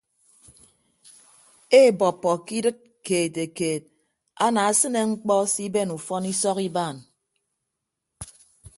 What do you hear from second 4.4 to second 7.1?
anaasịne ñkpọ siben ufọn isọk ibaan.